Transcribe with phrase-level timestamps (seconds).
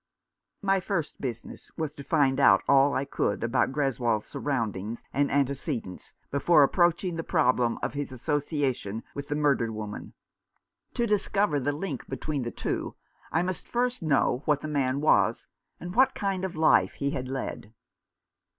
[0.63, 6.15] My first business was to find out all I could about Greswold's surroundings and antecedents,
[6.31, 9.15] before approaching the problem of his association 233 Rough Justice.
[9.15, 10.13] with the murdered woman.
[10.95, 12.95] To discover the link between those two
[13.31, 15.45] I must first know what the man was,
[15.79, 17.71] and what kind of life he had led.